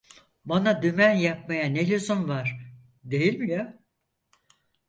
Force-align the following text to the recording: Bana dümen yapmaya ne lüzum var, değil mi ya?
Bana 0.45 0.81
dümen 0.81 1.13
yapmaya 1.15 1.67
ne 1.69 1.89
lüzum 1.89 2.29
var, 2.29 2.59
değil 3.03 3.35
mi 3.39 3.49
ya? 3.51 3.79